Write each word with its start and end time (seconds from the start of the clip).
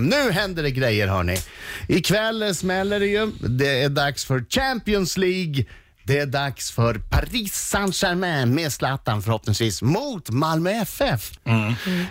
Nu 0.00 0.32
händer 0.32 0.62
det 0.62 0.70
grejer 0.70 1.08
hörni. 1.08 1.36
Ikväll 1.88 2.54
smäller 2.54 3.00
det 3.00 3.06
ju. 3.06 3.32
Det 3.40 3.82
är 3.82 3.88
dags 3.88 4.24
för 4.24 4.44
Champions 4.50 5.16
League. 5.16 5.64
Det 6.04 6.18
är 6.18 6.26
dags 6.26 6.70
för 6.70 6.94
Paris 6.94 7.54
Saint-Germain 7.54 8.54
med 8.54 8.72
Zlatan 8.72 9.22
förhoppningsvis 9.22 9.82
mot 9.82 10.30
Malmö 10.30 10.70
FF. 10.70 11.32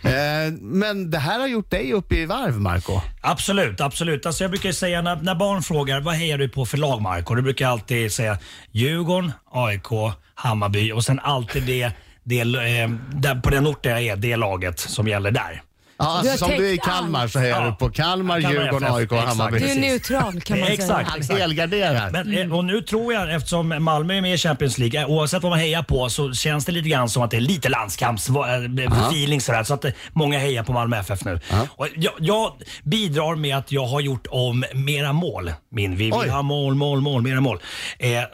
Eh, 0.05 0.53
men 0.61 1.11
det 1.11 1.17
här 1.17 1.39
har 1.39 1.47
gjort 1.47 1.71
dig 1.71 1.93
upp 1.93 2.13
i 2.13 2.25
varv 2.25 2.61
Marco. 2.61 3.01
Absolut, 3.21 3.81
absolut. 3.81 4.25
Alltså 4.25 4.43
jag 4.43 4.51
brukar 4.51 4.69
ju 4.69 4.73
säga 4.73 5.01
när, 5.01 5.15
när 5.15 5.35
barn 5.35 5.61
frågar 5.61 6.01
vad 6.01 6.13
hejar 6.13 6.37
du 6.37 6.49
på 6.49 6.65
för 6.65 6.77
lag 6.77 7.01
Marco? 7.01 7.35
Då 7.35 7.41
brukar 7.41 7.65
jag 7.65 7.71
alltid 7.71 8.11
säga 8.11 8.37
Djurgården, 8.71 9.31
AIK, 9.51 10.15
Hammarby 10.35 10.91
och 10.91 11.03
sen 11.03 11.19
alltid 11.19 11.63
det, 11.63 11.91
det 12.23 12.39
eh, 12.39 12.89
där 13.13 13.41
på 13.41 13.49
den 13.49 13.67
orten 13.67 13.91
jag 13.91 14.03
är, 14.03 14.15
det 14.15 14.35
laget 14.35 14.79
som 14.79 15.07
gäller 15.07 15.31
där. 15.31 15.61
Ja, 15.97 16.19
Du 16.23 16.29
alltså, 16.29 16.45
som 16.45 16.57
du 16.57 16.69
är 16.69 16.73
i 16.73 16.77
Kalmar 16.77 17.27
så 17.27 17.39
hejar 17.39 17.61
Ja. 17.61 17.65
du 17.69 17.75
på 17.75 17.89
Kalmar, 17.89 18.41
Kalmar 18.41 18.51
Djurgården, 18.63 18.83
FF. 18.87 18.95
AIK 18.95 19.11
och 19.11 19.17
Exakt. 19.17 19.37
Hammarby. 19.37 19.59
Du 19.59 19.69
är 19.69 19.75
neutral 19.79 20.41
kan 20.41 20.59
man 20.59 20.67
Exakt. 20.69 21.25
säga. 21.25 21.27
Han 21.29 21.37
helgarderar. 21.39 22.09
Men, 22.11 22.37
eh, 22.37 22.55
och 22.57 22.65
nu 22.65 22.81
tror 22.81 23.13
jag, 23.13 23.33
eftersom 23.35 23.83
Malmö 23.83 24.13
är 24.17 24.21
med 24.21 24.33
i 24.33 24.37
Champions 24.37 24.77
League, 24.77 25.01
eh, 25.01 25.09
oavsett 25.09 25.43
vad 25.43 25.49
man 25.49 25.59
hejar 25.59 25.83
på 25.83 26.09
så 26.09 26.33
känns 26.33 26.65
det 26.65 26.71
lite 26.71 26.89
grann 26.89 27.09
som 27.09 27.23
att 27.23 27.31
det 27.31 27.37
är 27.37 27.41
lite 27.41 27.69
landskamps-feeling 27.69 29.39
sådär. 29.39 29.63
Så 29.63 29.73
att 29.73 29.85
eh, 29.85 29.91
många 30.13 30.39
hejar 30.39 30.63
på 30.63 30.73
Malmö 30.73 30.97
FF 30.99 31.25
nu. 31.25 31.39
Och 31.69 31.87
jag, 31.95 32.13
jag 32.19 32.51
bidrar 32.83 33.35
med 33.35 33.57
att 33.57 33.71
jag 33.71 33.85
har 33.85 34.01
gjort 34.01 34.27
om 34.29 34.65
mera 34.73 35.13
mål. 35.13 35.51
Min, 35.71 35.95
vi 35.95 36.11
Oj. 36.13 36.19
vill 36.23 36.31
ha 36.31 36.41
mål, 36.41 36.75
mål, 36.75 37.01
mål, 37.01 37.21
mera 37.21 37.41
mål. 37.41 37.59
Eh, 37.99 38.17
eh, 38.17 38.25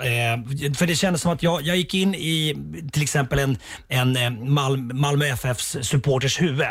för 0.77 0.87
det 0.87 0.95
kändes 0.95 1.21
som 1.21 1.31
att 1.31 1.43
jag, 1.43 1.61
jag 1.61 1.77
gick 1.77 1.93
in 1.93 2.15
i 2.15 2.55
till 2.91 3.01
exempel 3.03 3.39
en, 3.39 3.57
en 3.89 4.17
eh, 4.17 4.29
Mal, 4.31 4.77
Malmö 4.77 5.25
FFs 5.25 5.77
supporters 5.81 6.41
huvud. 6.41 6.65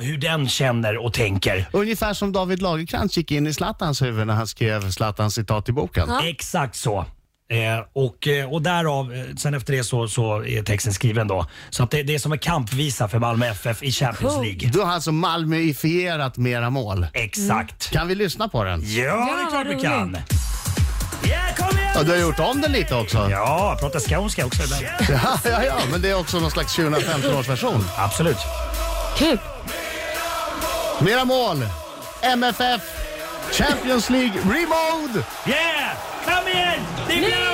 Hur 0.00 0.18
den 0.28 0.48
känner 0.48 0.96
och 0.96 1.12
tänker. 1.12 1.68
Ungefär 1.72 2.12
som 2.12 2.32
David 2.32 2.62
Lagercrantz 2.62 3.16
gick 3.16 3.30
in 3.30 3.46
i 3.46 3.52
Zlatans 3.52 4.02
huvud 4.02 4.26
när 4.26 4.34
han 4.34 4.46
skrev 4.46 4.90
Zlatans 4.90 5.34
citat 5.34 5.68
i 5.68 5.72
boken. 5.72 6.10
Exakt 6.24 6.76
så. 6.76 7.04
Eh, 7.50 7.84
och, 7.92 8.28
eh, 8.28 8.52
och 8.52 8.62
därav, 8.62 9.12
eh, 9.14 9.34
sen 9.36 9.54
efter 9.54 9.72
det 9.72 9.84
så, 9.84 10.08
så 10.08 10.44
är 10.44 10.62
texten 10.62 10.92
skriven 10.92 11.28
då. 11.28 11.46
Så 11.70 11.82
att 11.82 11.90
det, 11.90 12.02
det 12.02 12.14
är 12.14 12.18
som 12.18 12.32
en 12.32 12.38
kampvisa 12.38 13.08
för 13.08 13.18
Malmö 13.18 13.46
FF 13.46 13.82
i 13.82 13.92
Champions 13.92 14.34
Cool. 14.34 14.44
League. 14.44 14.68
Du 14.72 14.80
har 14.80 14.92
alltså 14.92 15.12
Malmöifierat 15.12 16.36
mera 16.36 16.70
mål. 16.70 17.06
Exakt. 17.14 17.90
Kan 17.90 18.08
vi 18.08 18.14
lyssna 18.14 18.48
på 18.48 18.64
den? 18.64 18.80
Ja, 18.80 19.04
det 19.04 19.42
är 19.42 19.50
klart 19.50 19.78
vi 19.78 19.82
kan. 19.82 20.16
Ja, 21.22 21.38
kom 21.56 21.78
igen! 21.78 21.92
Ja, 21.94 22.02
du 22.02 22.10
har 22.10 22.18
gjort 22.18 22.38
om 22.38 22.60
den 22.60 22.72
lite 22.72 22.94
också. 22.94 23.28
Ja, 23.30 23.76
prata 23.80 24.00
skånska 24.00 24.46
också 24.46 24.62
ibland. 24.62 24.84
Ja, 25.08 25.38
ja, 25.44 25.64
ja, 25.64 25.76
men 25.90 26.02
det 26.02 26.10
är 26.10 26.20
också 26.20 26.40
någon 26.40 26.50
slags 26.50 26.76
2015 26.76 27.34
års 27.34 27.48
version. 27.48 27.84
Absolut. 27.96 28.38
Kul. 29.18 29.38
Mera 31.00 31.24
mål. 31.24 31.56
MFF. 32.22 32.82
Champions 33.52 34.10
League 34.10 34.32
Remode. 34.40 35.24
Yeah! 35.46 35.96
Kom 36.24 36.48
igen! 36.48 36.80
Det 37.08 37.14
är 37.14 37.47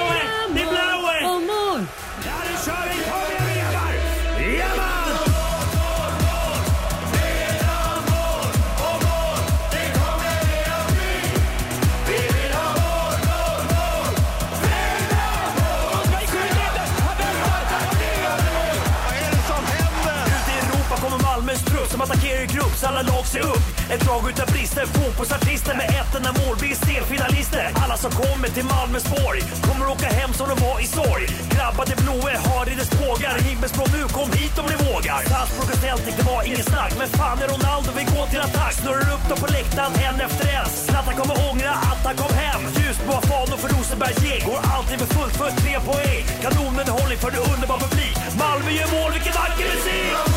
trupp 22.35 22.51
i 22.51 22.57
grupp 22.57 22.75
så 22.77 22.87
alla 22.87 23.03
lag 23.03 23.27
ser 23.27 23.41
upp. 23.41 23.65
Ett 23.91 24.01
drag 24.01 24.29
utan 24.29 24.47
brister, 24.53 24.87
fotbollsartister 24.87 25.75
med 25.75 25.87
ett 26.01 26.15
enda 26.17 26.33
mål. 26.33 26.57
blir 26.61 26.77
är. 27.57 27.71
Alla 27.83 27.97
som 27.97 28.11
kommer 28.11 28.49
till 28.49 28.65
Malmösborg 28.65 29.41
kommer 29.67 29.87
åka 29.95 30.07
hem 30.07 30.33
som 30.33 30.47
de 30.49 30.57
var 30.67 30.81
i 30.81 30.87
sorg. 30.87 31.25
Grabbar 31.55 31.85
till 31.85 32.01
blåe 32.05 32.33
har 32.49 32.65
i 32.73 32.75
dess 32.75 32.91
pågar. 32.91 33.35
Himmelsblå 33.49 33.85
nu, 33.97 34.03
kom 34.17 34.29
hit 34.39 34.59
om 34.61 34.67
ni 34.73 34.77
vågar. 34.87 35.21
Salzburg 35.33 35.69
och 35.75 35.81
Celtic, 35.85 36.15
det 36.19 36.27
var 36.33 36.43
inget 36.49 36.69
snack. 36.73 36.93
Men 36.99 37.09
fan 37.09 37.39
är 37.43 37.49
Ronaldo, 37.55 37.91
vi 38.01 38.05
går 38.15 38.27
till 38.33 38.43
attack. 38.47 38.73
Snurrar 38.81 39.09
upp 39.15 39.25
dem 39.31 39.39
på 39.43 39.49
läktaren 39.57 39.93
en 40.07 40.17
efter 40.27 40.47
en. 40.59 40.69
Zlatan 40.87 41.15
kommer 41.21 41.37
ångra 41.51 41.73
att 41.91 42.03
han 42.09 42.17
kom 42.23 42.33
hem. 42.45 42.61
Ljusblåa 42.77 43.21
fanor 43.31 43.59
för 43.63 43.69
Rosenbergs 43.75 44.21
gäng. 44.27 44.43
Går 44.51 44.61
alltid 44.75 44.97
för 45.03 45.11
fullt 45.17 45.37
för 45.41 45.51
tre 45.63 45.75
poäng. 45.89 46.23
Kanonunderhållning 46.45 47.19
för 47.23 47.31
det 47.35 47.43
underbar 47.53 47.79
publik. 47.85 48.17
Malmö 48.43 48.71
gör 48.79 48.89
mål, 48.97 49.11
vilken 49.17 49.35
vacker 49.41 49.67
musik! 49.73 50.34